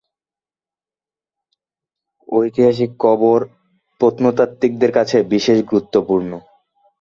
[2.29, 3.39] ঐতিহাসিকভাবে কবর
[4.01, 6.31] প্রত্নতাত্ত্বিকদের কাছে বিশেষ গুরুত্বপূর্ণ।